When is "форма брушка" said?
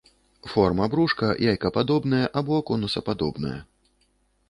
0.53-1.29